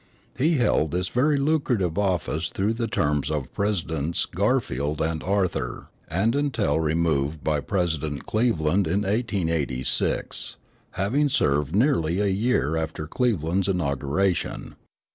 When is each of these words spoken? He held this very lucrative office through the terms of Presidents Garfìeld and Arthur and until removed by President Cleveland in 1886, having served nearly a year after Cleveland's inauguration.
He 0.35 0.55
held 0.55 0.89
this 0.89 1.09
very 1.09 1.37
lucrative 1.37 1.95
office 1.95 2.49
through 2.49 2.73
the 2.73 2.87
terms 2.87 3.29
of 3.29 3.53
Presidents 3.53 4.25
Garfìeld 4.25 4.99
and 4.99 5.21
Arthur 5.21 5.89
and 6.07 6.33
until 6.33 6.79
removed 6.79 7.43
by 7.43 7.59
President 7.59 8.25
Cleveland 8.25 8.87
in 8.87 9.03
1886, 9.03 10.57
having 10.93 11.29
served 11.29 11.75
nearly 11.75 12.19
a 12.19 12.25
year 12.25 12.75
after 12.75 13.05
Cleveland's 13.05 13.67
inauguration. 13.67 14.75